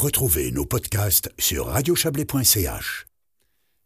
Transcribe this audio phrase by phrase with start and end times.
[0.00, 3.04] Retrouvez nos podcasts sur radiochablais.ch.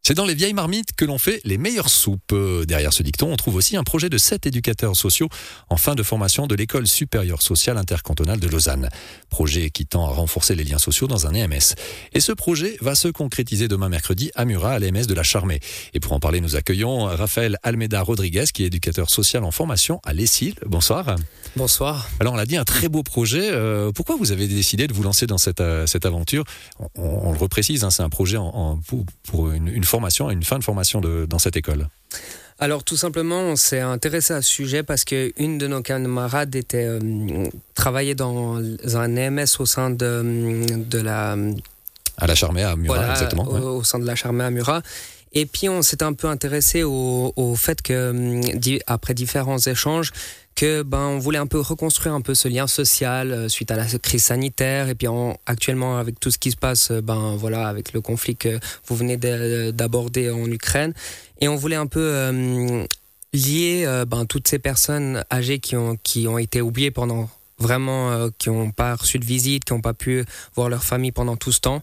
[0.00, 2.32] C'est dans les vieilles marmites que l'on fait les meilleures soupes.
[2.32, 5.28] Euh, Derrière ce dicton, on trouve aussi un projet de sept éducateurs sociaux
[5.70, 8.90] en fin de formation de l'école supérieure sociale intercantonale de Lausanne.
[9.28, 11.74] Projet qui tend à renforcer les liens sociaux dans un EMS.
[12.12, 15.58] Et ce projet va se concrétiser demain mercredi à Murat, à l'EMS de la Charmée.
[15.94, 20.00] Et pour en parler, nous accueillons Raphaël Almeida Rodriguez, qui est éducateur social en formation
[20.04, 20.54] à l'ESIL.
[20.64, 21.16] Bonsoir.
[21.56, 22.08] Bonsoir.
[22.18, 23.48] Alors, on l'a dit, un très beau projet.
[23.52, 26.42] Euh, pourquoi vous avez décidé de vous lancer dans cette, euh, cette aventure?
[26.96, 30.30] On, on le reprécise, hein, c'est un projet en, en, pour, pour une, une formation,
[30.30, 31.86] une fin de formation de, dans cette école
[32.58, 36.56] Alors tout simplement, on s'est intéressé à ce sujet parce que une de nos camarades
[36.56, 41.36] était euh, travaillait dans un EMS au sein de, de la
[42.16, 43.44] à la Charmée à Murat voilà, exactement.
[43.44, 43.60] Au, ouais.
[43.60, 44.82] au sein de la Charmée à Murat.
[45.36, 50.12] Et puis on s'est un peu intéressé au, au fait que di- après différents échanges
[50.54, 53.76] que ben on voulait un peu reconstruire un peu ce lien social euh, suite à
[53.76, 54.88] la crise sanitaire.
[54.88, 58.00] Et puis en, actuellement avec tout ce qui se passe euh, ben voilà avec le
[58.00, 60.94] conflit que vous venez de- d'aborder en Ukraine.
[61.40, 62.84] Et on voulait un peu euh,
[63.32, 68.10] lier euh, ben toutes ces personnes âgées qui ont qui ont été oubliées pendant vraiment
[68.12, 70.24] euh, qui n'ont pas reçu de visite qui n'ont pas pu
[70.54, 71.82] voir leur famille pendant tout ce temps.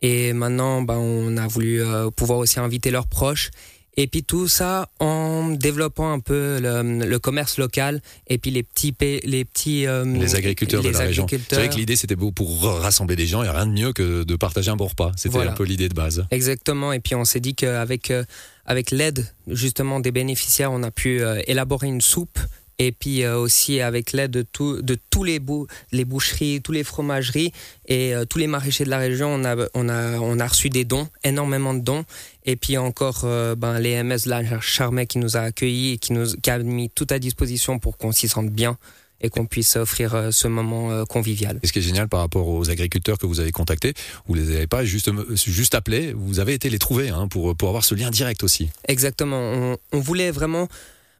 [0.00, 3.50] Et maintenant ben on a voulu euh, pouvoir aussi inviter leurs proches
[3.96, 8.62] et puis tout ça en développant un peu le, le commerce local et puis les
[8.62, 11.26] petits les petits euh, Les agriculteurs les de la région.
[11.28, 14.22] C'est vrai que l'idée c'était beau pour rassembler des gens et rien de mieux que
[14.24, 15.12] de partager un bon repas.
[15.16, 15.50] C'était Voilà.
[15.52, 16.24] un peu l'idée de base.
[16.30, 16.92] Exactement.
[16.92, 18.24] Et puis on s'est dit qu'avec euh,
[18.64, 22.38] avec l'aide justement des bénéficiaires, on a pu euh, élaborer une soupe.
[22.84, 26.72] Et puis euh, aussi avec l'aide de, tout, de tous les, bou les boucheries, tous
[26.72, 27.52] les fromageries
[27.86, 30.68] et euh, tous les maraîchers de la région, on a, on, a, on a reçu
[30.68, 32.04] des dons, énormément de dons.
[32.44, 35.98] Et puis encore euh, ben, les MS de la Charmée qui nous a accueillis et
[35.98, 38.76] qui, nous, qui a mis tout à disposition pour qu'on s'y sente bien
[39.20, 41.60] et qu'on puisse offrir ce moment convivial.
[41.62, 43.94] Et ce qui est génial par rapport aux agriculteurs que vous avez contactés,
[44.26, 47.68] vous les avez pas juste, juste appelés, vous avez été les trouver hein, pour, pour
[47.68, 48.70] avoir ce lien direct aussi.
[48.88, 49.38] Exactement.
[49.38, 50.66] On, on voulait vraiment.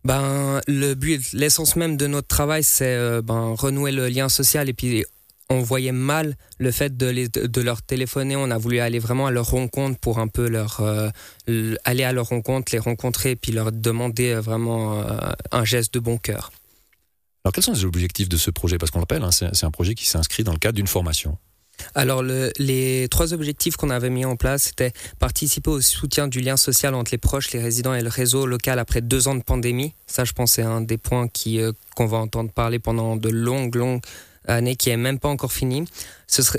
[0.04, 4.68] Ben, le but, l'essence même de notre travail, c'est euh, ben, renouer le lien social.
[4.68, 5.04] Et puis,
[5.48, 8.34] on voyait mal le fait de, les, de leur téléphoner.
[8.34, 11.10] On a voulu aller vraiment à leur rencontre pour un peu leur euh,
[11.84, 15.04] aller à leur rencontre, les rencontrer, puis leur demander euh, vraiment
[15.50, 16.50] un geste de bon cœur.
[17.44, 18.78] Alors quels sont les objectifs de ce projet?
[18.78, 21.38] Parce qu'on l'appelle, hein, c'est un projet qui s'inscrit dans le cadre d'une formation.
[21.94, 26.40] Alors, le, les trois objectifs qu'on avait mis en place, c'était participer au soutien du
[26.40, 29.42] lien social entre les proches, les résidents et le réseau local après deux ans de
[29.42, 29.94] pandémie.
[30.06, 33.28] Ça, je pense, c'est un des points qui, euh, qu'on va entendre parler pendant de
[33.28, 34.02] longues, longues
[34.46, 35.84] années, qui est même pas encore fini.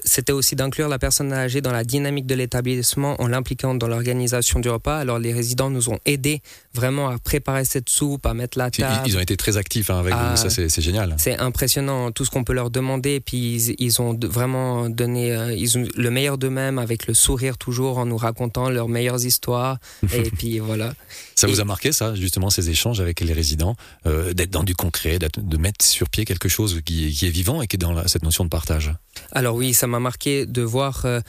[0.05, 4.59] C'était aussi d'inclure la personne âgée dans la dynamique de l'établissement en l'impliquant dans l'organisation
[4.59, 4.97] du repas.
[4.99, 6.41] Alors, les résidents nous ont aidés
[6.75, 9.01] vraiment à préparer cette soupe, à mettre la table.
[9.07, 11.15] ils ont été très actifs hein, avec Ah, vous, ça c'est génial.
[11.17, 13.15] C'est impressionnant tout ce qu'on peut leur demander.
[13.15, 17.13] Et puis ils, ils ont vraiment donné euh, ils ont le meilleur d'eux-mêmes avec le
[17.15, 19.77] sourire toujours en nous racontant leurs meilleures histoires.
[20.13, 20.93] et puis voilà.
[21.35, 23.75] Ça vous a marqué ça, justement, ces échanges avec les résidents,
[24.05, 27.61] euh, d'être dans du concret, de mettre sur pied quelque chose qui, qui est vivant
[27.61, 28.91] et qui est dans la- cette notion de partage?
[29.31, 31.21] Alors oui, ça m'a marqué de voir euh,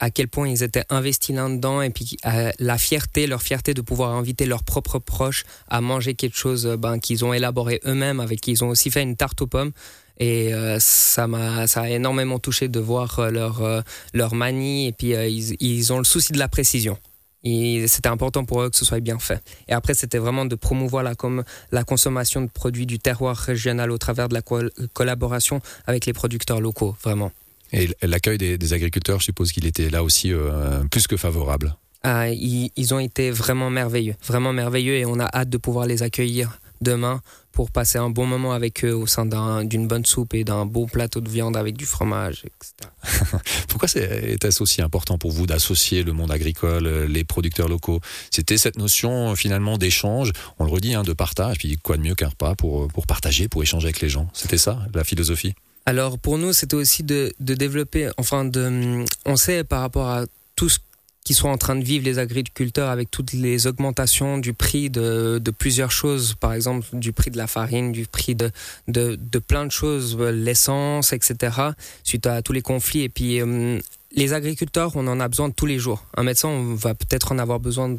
[0.00, 3.82] à quel point ils étaient investis là-dedans et puis euh, la fierté, leur fierté de
[3.82, 8.20] pouvoir inviter leurs propres proches à manger quelque chose euh, ben, qu'ils ont élaboré eux-mêmes.
[8.20, 9.72] Avec ils ont aussi fait une tarte aux pommes.
[10.20, 15.12] Et ça m'a ça a énormément touché de voir leur leur manie et puis
[15.60, 16.98] ils, ont le souci de la précision.
[17.44, 19.40] C'était important pour eux que ce soit bien fait.
[19.68, 24.28] Et après, c'était vraiment de promouvoir la, consommation de produits du terroir régional au travers
[24.28, 27.30] de la col- collaboration avec les producteurs locaux, vraiment.
[27.72, 31.76] Et l'accueil des, des agriculteurs, je suppose qu'il était là aussi euh, plus que favorable.
[32.04, 35.86] Ah, ils, ils ont été vraiment merveilleux, vraiment merveilleux, et on a hâte de pouvoir
[35.86, 37.20] les accueillir demain
[37.50, 40.64] pour passer un bon moment avec eux au sein d'un- d'une bonne soupe et d'un
[40.64, 42.88] beau plateau de viande avec du fromage, etc.
[43.68, 48.00] Pourquoi était-ce aussi important pour vous d'associer le monde agricole, euh, les producteurs locaux?
[48.30, 50.30] C'était cette notion euh, finalement d'échange,
[50.60, 53.48] on le redit, hein, de partage, puis quoi de mieux qu'un repas pour, pour partager,
[53.48, 55.54] pour échanger avec les gens C'était ça, la philosophie?
[55.88, 60.26] Alors pour nous, c'était aussi de, de développer, enfin, de, on sait par rapport à
[60.54, 60.80] tout ce
[61.24, 65.40] qui sont en train de vivre les agriculteurs avec toutes les augmentations du prix de,
[65.42, 68.50] de plusieurs choses, par exemple du prix de la farine, du prix de,
[68.86, 71.56] de, de plein de choses, euh, l'essence, etc.,
[72.04, 73.04] suite à tous les conflits.
[73.04, 73.80] Et puis euh,
[74.12, 76.04] les agriculteurs, on en a besoin tous les jours.
[76.18, 77.96] Un médecin, on va peut-être en avoir besoin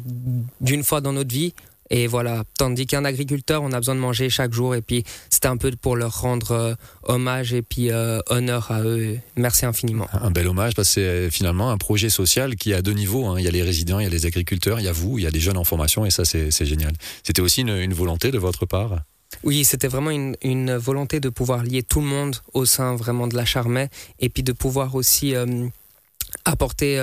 [0.60, 1.54] d'une fois dans notre vie.
[1.90, 4.76] Et voilà, tandis qu'un agriculteur, on a besoin de manger chaque jour.
[4.76, 8.82] Et puis, c'était un peu pour leur rendre euh, hommage et puis euh, honneur à
[8.82, 9.18] eux.
[9.36, 10.06] Merci infiniment.
[10.12, 13.26] Un bel hommage parce que c'est finalement un projet social qui à deux niveaux.
[13.26, 13.36] hein.
[13.38, 15.24] Il y a les résidents, il y a les agriculteurs, il y a vous, il
[15.24, 16.92] y a des jeunes en formation et ça c'est c'est génial.
[17.24, 19.00] C'était aussi une, une volonté de votre part?
[19.42, 23.26] Oui, c'était vraiment une, une volonté de pouvoir lier tout le monde au sein vraiment
[23.26, 23.88] de la Charmée
[24.18, 25.66] et puis de pouvoir aussi euh,
[26.44, 26.98] apporter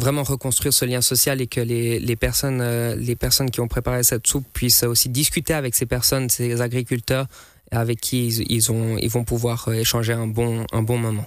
[0.00, 2.62] vraiment reconstruire ce lien social et que les, les personnes,
[2.94, 7.26] les personnes qui ont préparé cette soupe puissent aussi discuter avec ces personnes, ces agriculteurs
[7.70, 11.26] avec qui ils, ils, ont, ils vont pouvoir échanger un bon, un bon moment.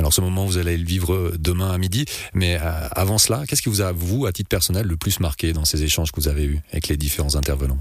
[0.00, 3.68] Alors ce moment, vous allez le vivre demain à midi, mais avant cela, qu'est-ce qui
[3.68, 6.44] vous a, vous, à titre personnel, le plus marqué dans ces échanges que vous avez
[6.44, 7.78] eus avec les différents intervenants?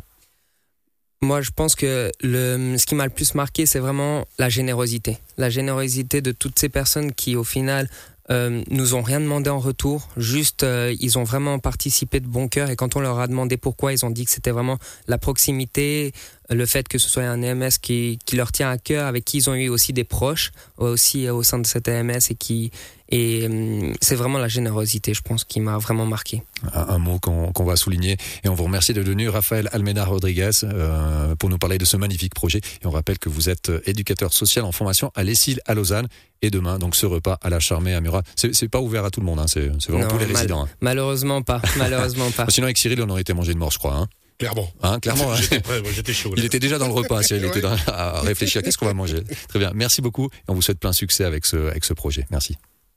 [1.22, 5.18] Moi, je pense que le, ce qui m'a le plus marqué, c'est vraiment la générosité.
[5.38, 7.90] La générosité de toutes ces personnes qui, au final,
[8.30, 12.48] euh, nous ont rien demandé en retour, juste euh, ils ont vraiment participé de bon
[12.48, 12.70] cœur.
[12.70, 14.78] Et quand on leur a demandé pourquoi, ils ont dit que c'était vraiment
[15.08, 16.12] la proximité,
[16.50, 19.38] le fait que ce soit un EMS qui, qui leur tient à cœur, avec qui
[19.38, 22.72] ils ont eu aussi des proches aussi au sein de cet EMS et qui
[23.10, 26.44] et euh, c'est vraiment la générosité, je pense, qui m'a vraiment marqué.
[26.74, 28.18] Un, mot qu'on va souligner.
[28.44, 31.96] Et on vous remercie de venir, Raphaël Almena Rodriguez, euh, pour nous parler de ce
[31.96, 32.58] magnifique projet.
[32.58, 36.08] Et on rappelle que vous êtes éducateur social en formation à l'ESIL à Lausanne.
[36.42, 38.24] Et demain, donc ce repas à la Charmée à Murat.
[38.36, 40.66] C'est pas ouvert à tout le monde, hein, c'est vraiment pour les résidents.
[40.66, 40.70] Hein.
[40.82, 42.46] Malheureusement pas, malheureusement pas.
[42.50, 43.96] Sinon, avec Cyril, on aurait été mangé de mort, je crois.
[43.96, 44.08] Hein.
[44.40, 44.72] Clairement.
[44.84, 45.36] Hein, clairement.
[45.96, 46.34] J'étais chaud.
[46.38, 47.22] Il était déjà dans le repas.
[47.32, 48.62] Il était dans, à réfléchir.
[48.62, 49.24] Qu'est-ce qu'on va manger?
[49.48, 49.72] Très bien.
[49.74, 50.28] Merci beaucoup.
[50.28, 52.28] Et on vous souhaite plein succès avec ce, avec ce projet.
[52.30, 52.56] Merci.